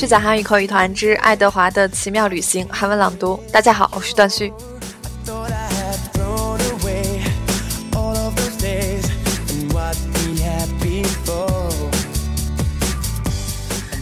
[0.00, 3.38] 虚假韩语口语团之爱德华的奇妙旅行韩文朗读。
[3.52, 4.50] 大家好，我是段旭。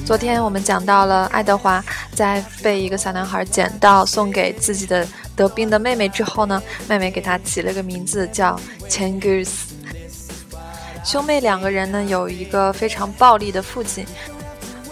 [0.07, 1.85] 昨天我们讲到了爱德华
[2.15, 5.05] 在被一个小男孩捡到送给自己的
[5.35, 8.57] 得病的妹妹之后呢，妹妹给他起了个名字叫
[8.89, 9.49] Changus。
[11.05, 14.05] 兄妹两个人呢有一个非常暴力的父亲，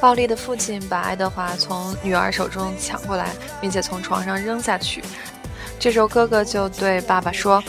[0.07, 5.03] 暴力的父亲把爱德华从女儿手中抢过来，并且从床上扔下去。
[5.81, 7.61] 这时候哥哥就对爸爸说：“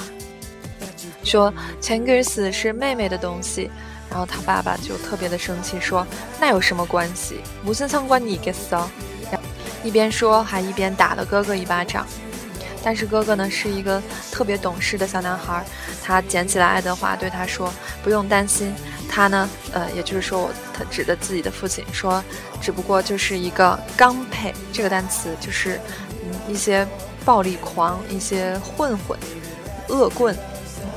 [1.26, 3.72] 说 Changus 是妹妹的东西。”
[4.12, 6.06] 然后他爸爸就特别的生气，说
[6.40, 7.42] ：“那有什么关系？
[7.66, 8.88] 无心参观你给骚！”
[9.84, 12.06] 一边说还一边打了哥哥一巴掌。
[12.84, 14.00] 但是哥哥呢是一个
[14.32, 15.66] 特别懂事的小男孩，
[16.04, 18.72] 他捡起来爱德华，对他说：“不用担心，
[19.18, 22.24] 他呢，呃，也就是说，我他指的自己的父亲说，
[22.62, 25.82] 只不过就是一个刚配这个单词，就是
[26.24, 26.88] 嗯一些
[27.26, 29.18] 暴力狂，一些混混，
[29.88, 30.38] 恶棍。”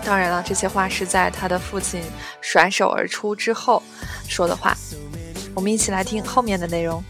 [0.05, 2.03] 当然了，这些话是在他的父亲
[2.43, 3.83] 甩手而出之后
[4.29, 4.77] 说的话。
[5.55, 7.03] 我们一起来听后面的内容。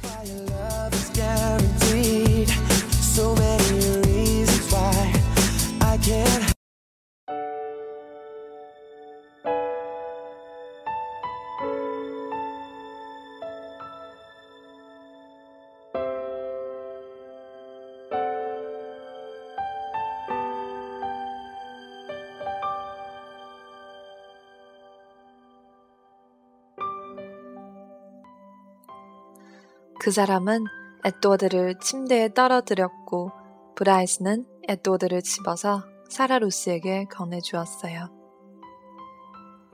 [30.00, 30.64] 그 사람은
[31.04, 33.32] 에드워드를 침대에 떨어뜨렸고
[33.76, 38.08] 브라이스는 에드워드를 집어서 사라 루스에게 건네주었어요.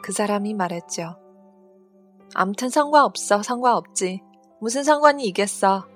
[0.03, 1.16] 그 사람이 말했죠.
[2.34, 4.20] 암튼 상관없어, 상관없지.
[4.60, 5.86] 무슨 상관이 있겠어.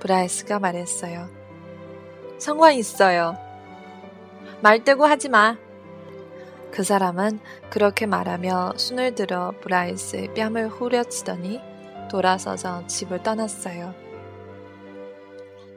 [0.00, 1.28] 브라이스가 말했어요.
[2.38, 3.36] 상관 있어요.
[4.62, 5.58] 말대고 하지 마.
[6.70, 7.38] 그 사람은
[7.68, 11.71] 그렇게 말하며 손을 들어 브라이스의 뺨을 후려치더니
[12.12, 13.94] 돌아서서 집을 떠났어요.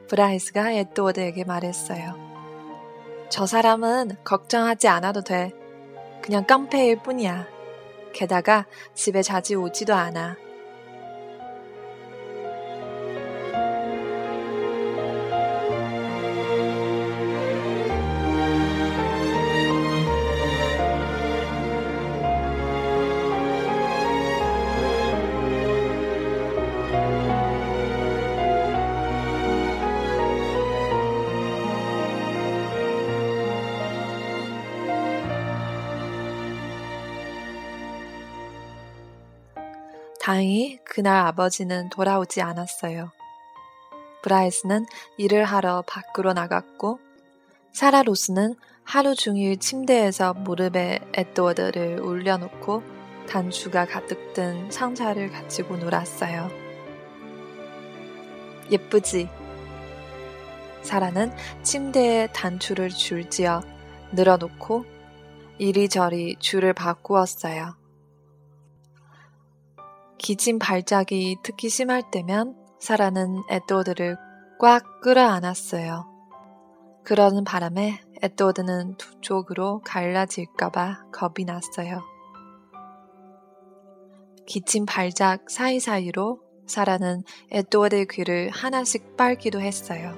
[0.08, 2.14] 브라이스가 에드워드에게 말했어요.
[3.30, 5.52] 저 사람은 걱정하지 않아도 돼.
[6.20, 7.46] 그냥 깡패일 뿐이야.
[8.12, 10.36] 게다가 집에 자주 오지도 않아.
[40.26, 43.12] 大행히 그날 아버지는 돌아오지 않았어요
[44.22, 44.84] 브라이스는
[45.18, 46.98] 일을 하러 밖으로 나갔고
[47.70, 52.82] 사라 로스는 하루 종일 침대에서 무릎에 에드워드를 올려놓고
[53.28, 56.50] 단추가 가득 든 상자를 가지고 놀았어요
[58.72, 59.28] 예쁘지
[60.82, 61.30] 사라는
[61.62, 63.62] 침대에 단추를 줄지어
[64.10, 64.86] 늘어놓고
[65.58, 67.85] 이리저리 줄을 바꾸었어요
[70.18, 74.16] 기침 발작이 특히 심할 때면 사라는 에드워드를
[74.58, 76.06] 꽉 끌어안았어요.
[77.04, 82.02] 그러는 바람에 에드워드는 두 쪽으로 갈라질까봐 겁이 났어요.
[84.46, 90.16] 기침 발작 사이사이로 사라는 에드워드의 귀를 하나씩 빨기도 했어요.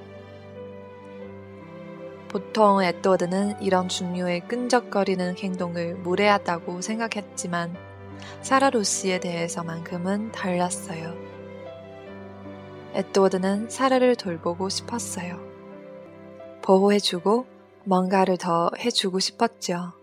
[2.28, 7.87] 보통 에드워드는 이런 중류의 끈적거리는 행동을 무례하다고 생각했지만
[8.42, 11.14] 사라 루시에 대해서만큼은 달랐어요.
[12.94, 15.38] 에드워드는 사라를 돌보고 싶었어요.
[16.62, 17.46] 보호해주고
[17.84, 19.97] 뭔가를 더 해주고 싶었죠.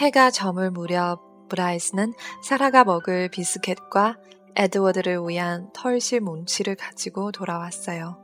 [0.00, 1.20] 해가 저물 무렵
[1.50, 4.16] 브라이스는 사라가 먹을 비스켓과
[4.56, 8.16] 에드워드를 위한 털실 뭉치를 가지고 돌아왔어요.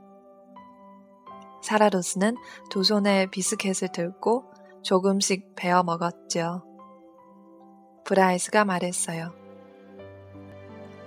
[1.62, 2.36] 사라 루스는
[2.70, 4.50] 두 손에 비스켓을 들고
[4.82, 6.64] 조금씩 베어 먹었죠.
[8.06, 9.34] 브라이스가 말했어요.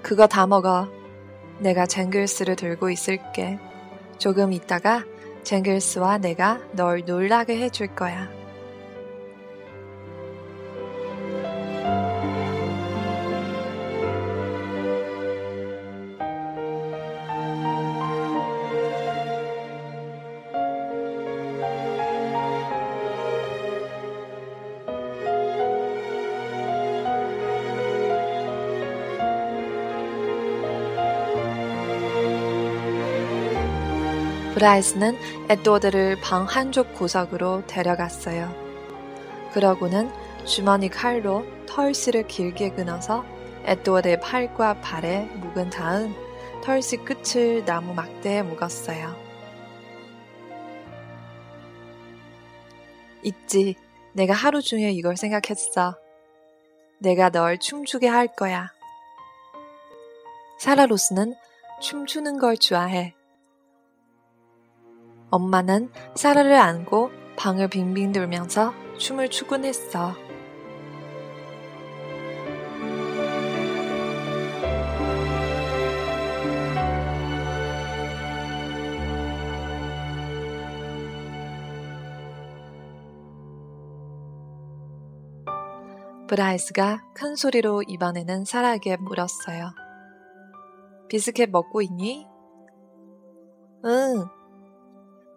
[0.04, 0.88] 그거 다 먹어.
[1.58, 3.58] 내가 쟁글스를 들고 있을게.
[4.20, 5.04] 조금 있다가
[5.42, 8.39] 쟁글스와 내가 널 놀라게 해줄 거야.
[34.60, 35.18] 브라이스는
[35.50, 38.54] 에드워드를 방 한쪽 구석으로 데려갔어요.
[39.54, 40.12] 그러고는
[40.46, 43.24] 주머니 칼로 털씨를 길게 끊어서
[43.64, 46.14] 에드워드의 팔과 발에 묶은 다음
[46.62, 49.16] 털씨 끝을 나무 막대에 묶었어요.
[53.24, 53.76] 있지.
[54.12, 55.98] 내가 하루 중에 이걸 생각했어.
[56.98, 58.74] 내가 널 춤추게 할 거야.
[60.58, 61.34] 사라 로스는
[61.82, 63.16] 춤추는 걸 좋아해.
[65.32, 70.14] 엄마는 사라를 안고 방을 빙빙 돌면서 춤을 추곤 했어.
[86.28, 89.72] 브라이스가 큰 소리로 이번에는 사라에게 물었어요.
[91.08, 92.28] 비스켓 먹고 있니?
[93.86, 94.28] 응,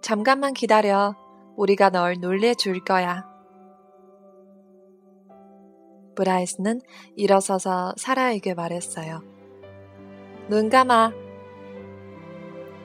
[0.02, 1.14] 잠깐만 기다려.
[1.56, 3.24] 우리가 널 놀래줄 거야.
[6.16, 6.80] 브라이스는
[7.14, 9.22] 일어서서 사라에게 말했어요.
[10.48, 11.12] 눈 감아.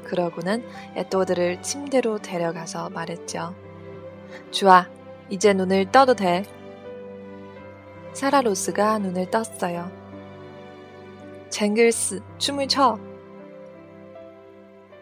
[0.03, 0.63] 그러고는
[0.95, 3.55] 에드워드를 침대로 데려가서 말했죠.
[4.51, 4.87] 좋아.
[5.31, 6.43] 이제 눈을 떠도 돼.
[8.13, 9.91] 사라 로스가 눈을 떴어요.
[11.49, 12.99] 쟁글스, 춤을 춰.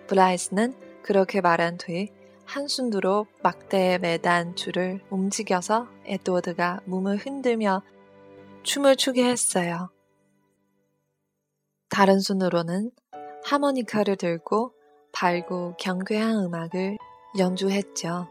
[0.08, 2.12] 브라이스는 그렇게 말한 뒤
[2.46, 7.84] 한순두로 막대에 매단 줄을 움직여서 에드워드가 몸을 흔들며
[8.64, 9.92] 춤을 추게 했어요.
[11.90, 12.90] 다른 손으로는
[13.44, 14.74] 하모니카를 들고
[15.12, 16.98] 밝고 경쾌한 음악을
[17.38, 18.28] 연주했죠.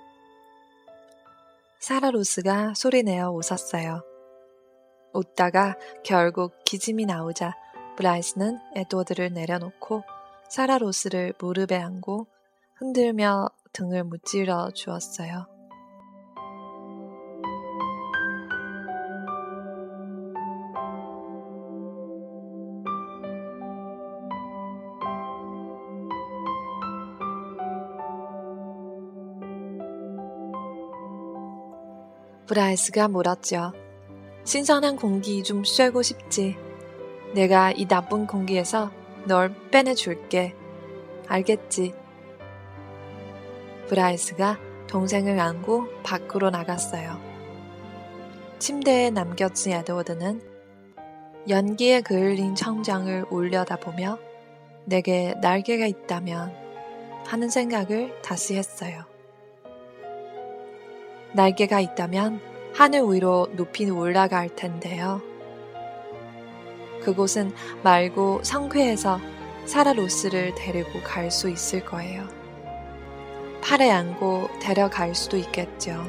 [1.79, 4.03] 사라 로스가 소리내어 웃었어요.
[5.13, 7.55] 웃다가 결국 기짐이 나오자
[7.97, 10.03] 브라이스는 에드워드를 내려놓고
[10.49, 12.34] 사라 로스를 무릎에 안고
[12.77, 15.47] 흔들며 등을 무찔러 주었어요.
[32.47, 33.73] 브라이스가 물었죠.
[34.45, 36.57] 신선한 공기 좀 쐬고 싶지.
[37.35, 38.91] 내가 이 나쁜 공기에서
[39.27, 40.55] 널 빼내줄게.
[41.27, 42.04] 알겠지?
[43.95, 44.59] 브라이스가
[44.89, 47.21] 동생을 안고 밖으로 나갔어요.
[48.59, 50.43] 침대에 남겨진 에드워드는
[51.49, 54.19] 연기에 그을린 천장을 올려다보며
[54.85, 56.53] 내게 날개가 있다면
[57.25, 59.05] 하는 생각을 다시 했어요.
[61.33, 62.41] 날개가 있다면
[62.75, 65.23] 하늘 위로 높이 올라갈 텐데요.
[67.05, 67.53] 그곳은
[67.85, 69.21] 말고 성회에서
[69.67, 72.44] 사라 로스를 데리고 갈 수 있을 거예요.
[73.65, 76.07] 팔에 안고 데려갈 수도 있겠죠.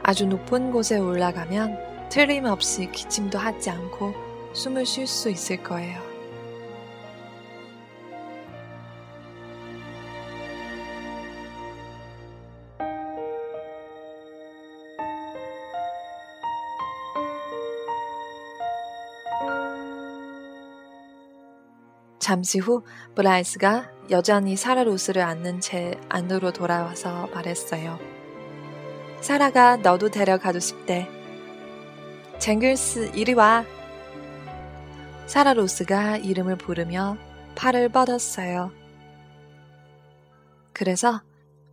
[0.00, 4.14] 아주 높은 곳에 올라가면 틀림없이 기침도 하지 않고
[4.52, 6.15] 숨을 쉴 수 있을 거예요.
[22.26, 22.82] 잠시 후
[23.14, 28.00] 브라이스가 여전히 사라 로스를 안은 채 안으로 돌아와서 말했어요.
[29.20, 31.08] 사라가 너도 데려가고 싶대.
[32.40, 33.64] 쟁글스 이리 와.
[35.28, 37.16] 사라 로스가 이름을 부르며
[37.54, 38.72] 팔을 뻗었어요.
[40.72, 41.22] 그래서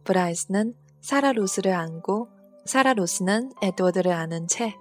[0.03, 2.29] 브라이스는 사라 로스를 안고
[2.67, 4.75] 사라 로스는 에드워드를 안은 채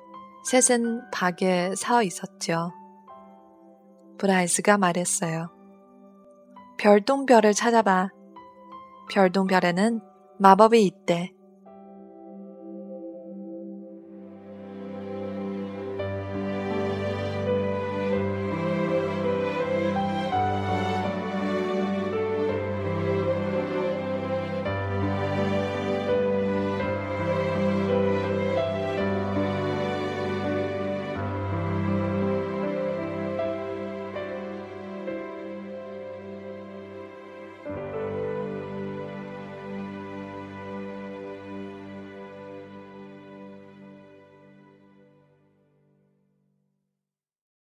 [0.44, 2.72] 셋은 밖에 서 있었죠.
[4.18, 5.61] 브라이스가 말했어요.
[6.82, 8.08] 별똥별을 찾아봐.
[9.12, 10.00] 별똥별에는
[10.40, 11.30] 마법이 있대.